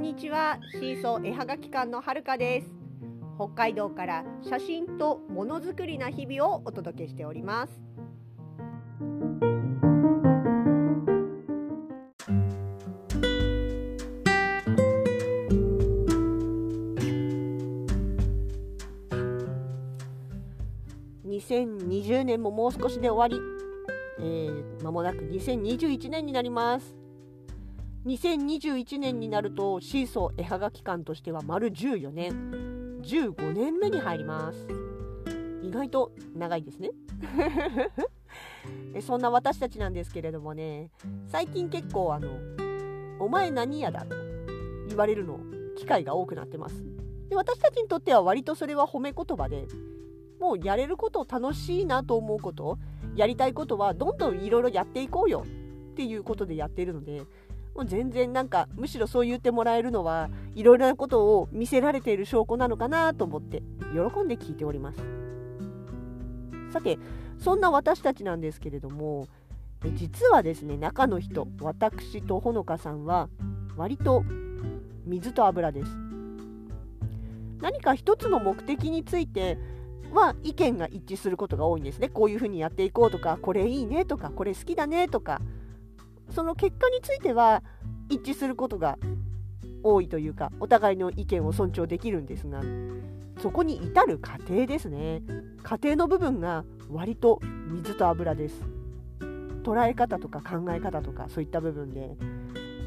[0.00, 0.58] んにちは。
[0.72, 2.70] シーソー絵はがき館のはるかです。
[3.36, 7.82] 北海道から写真とものづくりな日々をお届けしております。
[21.26, 23.36] 2020年ももう少しで終わり、
[24.18, 26.99] えー、間もなく2021年になります。
[28.06, 34.68] 2021年になるとシーソー絵はがき館としては丸14年15年目に入ります。
[35.62, 36.90] 意外と長いですね。
[39.02, 40.90] そんな私たちなんですけれどもね
[41.26, 42.28] 最近結構あの
[43.20, 44.16] 「お前何やだ」と
[44.88, 45.38] 言われるの
[45.76, 46.82] 機会が多くなってます。
[47.28, 49.68] で私たちにとっては割とそれは褒め言葉で
[50.40, 52.78] もうやれること楽しいなと思うこと
[53.14, 55.44] やりたいことはどんどんいろいろやっていこうよ
[55.92, 57.22] っていうことでやっているので
[57.80, 63.62] もう全然なんかむしろそう言ってもらえるのはいろいろなことを見せられている証拠なのかなと思って
[63.94, 64.98] 喜んで聞いております。
[66.70, 66.98] さて
[67.38, 69.28] そんな私たちなんですけれども
[69.94, 73.30] 実はですね中の人私とほのかさんは
[73.78, 74.24] 割と
[75.06, 75.90] 水と油です。
[77.62, 79.56] 何か一つの目的について
[80.12, 82.10] は意見が一致することが多いんですね。
[82.10, 85.40] こういうふうにやっていこうとかこれいいねとかこれ好きだねとか
[86.30, 87.62] その結果については
[88.08, 88.98] 一致することが
[89.82, 92.60] 多いというかお互いの意見を尊重できるんですが
[93.42, 95.22] そこに至る過程ですね。
[95.62, 98.62] 過程の部分が割と水と油です。
[99.62, 102.16] 捉え方とか考え方とかそういった部分で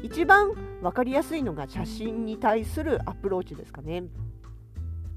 [0.02, 4.04] 一番分かりやすいのが写真に対するアプローチですかね。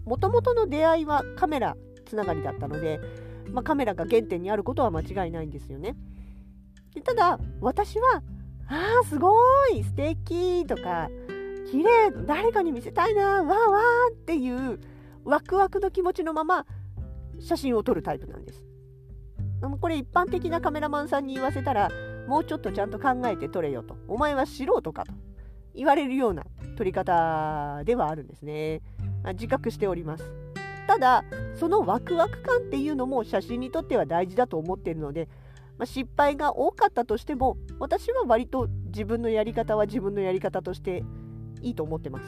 [0.05, 2.99] もともとの出会いはカメラつながりだったので、
[3.51, 5.95] まあ、カメラが原点にあることは間違いないんですよね。
[6.97, 8.23] でただ私は
[8.67, 9.35] 「あーすご
[9.67, 11.09] い素敵とか
[11.69, 14.79] 「綺麗誰かに見せたいなわーわー」っていう
[15.23, 16.65] ワクワクの気持ちのまま
[17.39, 18.63] 写真を撮るタイプなんです。
[19.81, 21.89] これ一般的なカメラマンさんに言わせたら
[22.27, 23.97] もうちょっとちゃんと考えて撮れよと。
[24.07, 25.13] お前は素人かと。
[25.73, 26.43] 言われるような
[26.77, 28.81] 撮り方ではあるんですね。
[29.33, 30.31] 自覚しております。
[30.87, 31.23] ただ
[31.55, 35.27] そのワクワク感っていうのも写真にとっては大事だと思っているので
[35.77, 41.03] まあ、失敗が多かったとしても私は割と自分のやり方は自分のやり方として
[41.61, 42.25] いいと思ってます。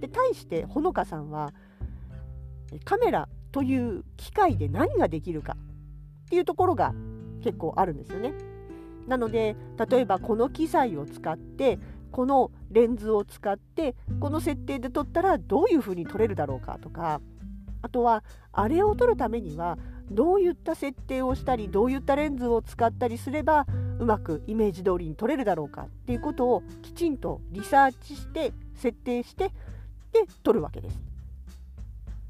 [0.00, 1.52] で対してほのかさんは
[2.84, 5.56] カメラという機械で何ができるか
[6.26, 6.94] っていうところが
[7.42, 8.32] 結構あるんですよね。
[9.06, 9.56] なので
[9.90, 11.78] 例えばこの機材を使って
[12.10, 17.20] このレンズを使ってこの設定で撮ったらどういうふうに撮れるだろうかとか
[17.80, 19.78] あとはあれを撮るためには
[20.10, 23.66] どういった設定をしたりどういったレンズを使ったりすれば
[23.98, 29.48] うまくイメージ通りに撮れるだろうかっていうことをきちんとリサーチして設定して
[30.12, 31.00] で撮るわけです。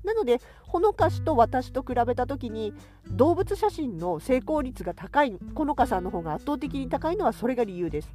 [0.04, 2.72] なのでほのかしと私と比べた時に
[3.10, 8.10] 動物写真の成功率が高いほのかさんの方が圧倒的に高いのはそれが理由です。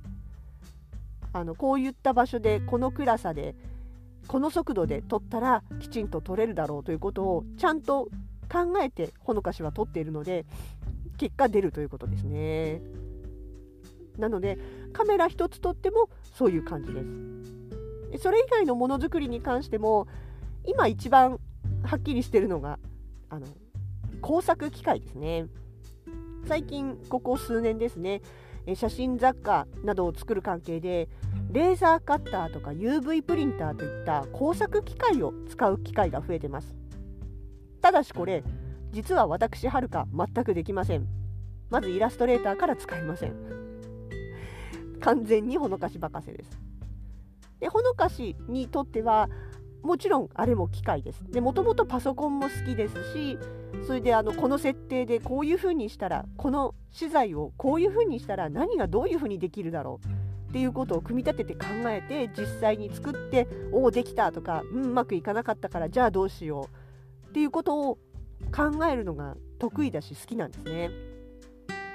[1.34, 3.56] あのこういった場所でこの暗さで
[4.28, 8.08] この速度で撮ったらきちんと撮れるだろうということをちゃんと
[8.54, 10.46] 考えてほのかしは取っているので
[11.18, 12.82] 結果出るということですね。
[14.20, 14.60] なので
[14.94, 17.02] カメラ一つとってもそういう感じで
[18.20, 18.22] す。
[18.22, 20.08] それ以外のものづくりに関しても
[20.66, 21.40] 今一番
[21.82, 22.78] はっきりしてるのが
[23.30, 23.48] あの
[24.22, 25.48] 工作機械ですね。
[26.46, 28.22] 最近ここ数年ですね
[28.76, 31.10] 写真雑貨などを作る関係で
[31.52, 36.83] レーザーカッターとか UV プリンターといった工作機械を使う機会が増えてます。
[37.84, 38.44] ただしこれ
[38.94, 41.06] 実は私はるか全くできません。
[41.70, 43.36] まずイラストレーターから使いません。
[45.02, 46.58] 完全にほのかし任せです。
[47.60, 49.30] でほのかしにとっては
[49.82, 51.26] もちろんあれも機械です。
[51.30, 53.38] でもともとパソコンも好きですし
[53.86, 60.08] それであのこの設定でこういうふうにしたらこの資材をこういうふうにしたら何がどういうふうにできるだろう
[60.52, 66.83] っていうことを組み立てて考えて実際に作っておおできたとか、うん、うまくいかなかったからじゃあどうしよう
[67.34, 67.98] っていうことを
[68.56, 70.92] 考えるのが得意だし好きなんですね。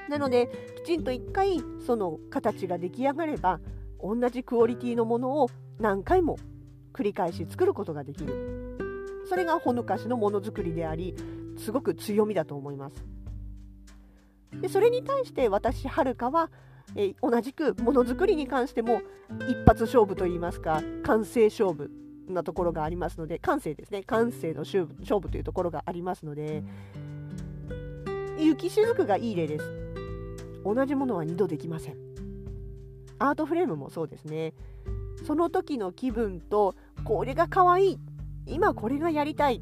[0.08, 0.50] なので
[0.82, 3.60] きちんと1回その形が出来上がれば
[4.02, 5.48] 同じクオリティのものを
[5.78, 6.38] 何回も
[6.92, 8.78] 繰り返し作ることができる
[9.28, 11.14] それがほのかしのものづくりであり
[11.56, 13.04] すごく強みだと思います
[14.60, 16.50] でそれに対して私はるかは、
[16.96, 19.02] え同じくものづくりに関しても
[19.48, 24.02] 一発勝負といいますか完成勝負なところがありますので感性ですね。
[24.02, 24.86] 感性の勝
[25.20, 26.62] 負というところがありますので
[28.38, 29.64] 雪しずくがいい例です。
[30.64, 31.96] 同じものは2度できません。
[33.18, 34.54] アートフレームもそうですね。
[35.26, 37.98] その時の気分とこれが可愛い。
[38.46, 39.56] 今これがやりたい。
[39.56, 39.60] っ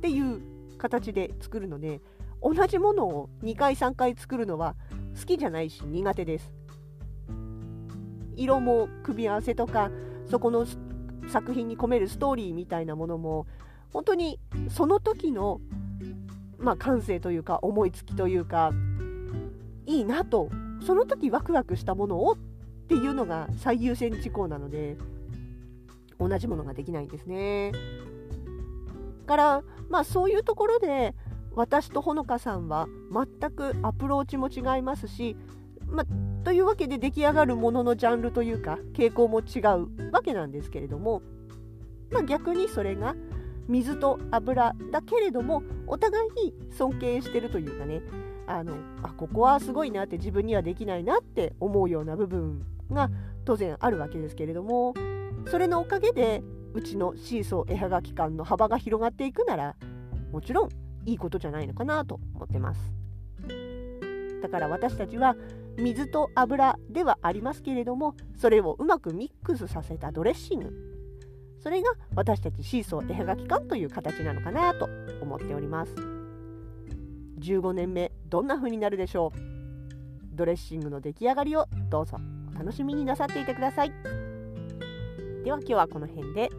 [0.00, 0.40] ていう
[0.78, 2.00] 形で作るので
[2.42, 4.74] 同じものを2回3回作るのは
[5.18, 6.52] 好きじゃないし苦手です。
[8.36, 9.90] 色も組み合わせとか
[10.30, 10.64] そこの
[11.28, 13.46] 作品に込めるストーリーみたいなものも
[13.92, 14.38] 本当に
[14.68, 15.60] その時の、
[16.58, 18.72] まあ、感性というか思いつきというか
[19.86, 20.50] いいなと
[20.86, 22.36] その時ワクワクしたものをっ
[22.88, 24.96] ていうのが最優先事項なので
[26.18, 27.72] 同じものができないんですね。
[29.26, 31.14] からまあそういうところで
[31.54, 35.36] 私とほのかさんは全くアプローチも違いますし、
[35.86, 36.06] まあ、
[36.44, 41.22] というわけで出来上がるもののジャンルというか傾向も違うわけなんですけれども、
[42.10, 43.14] まあ、逆にそれが
[43.68, 48.02] 水と油だけれどもお互いに尊敬してるというかね
[48.46, 53.10] あのあここはすごいなって自分にはできないなって思うような部分が
[53.44, 54.94] 当然あるわけですけれども
[55.46, 56.42] それのおかげで
[56.74, 59.76] うちのシーソー絵はがき館の幅が広がっていくなら
[60.32, 60.68] もちろん
[61.06, 62.80] いいことじゃないのかなと思ってます。
[64.42, 65.36] だから私たちは
[65.78, 70.72] 水と油ではありますけれどもそれをうまくミックスさせたドレッシング。
[71.62, 74.88] それが私たちシーソー絵はがき館という形なのかなと
[75.20, 75.94] 思っております。
[77.40, 79.38] 15年目どんな風になるでしょう？
[80.36, 82.18] ドレッシングの出来上がりをどうぞ
[82.54, 83.92] お楽しみになさっていてください。
[85.44, 86.50] では今日はこの辺で。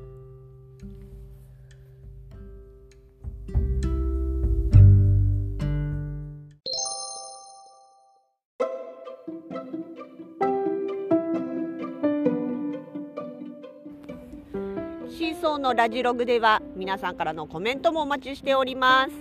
[15.21, 19.11] シーソーのラジログでは皆さんからのコメントもお待ちしております。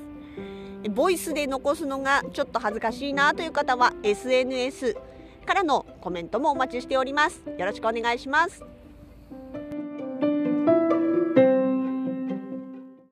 [0.88, 4.96] ボイスで残すのがちょっと恥ずかしいなという方は SNS
[5.44, 7.42] からのコメントもお待ちしております。
[7.58, 8.64] よろしくお願いします。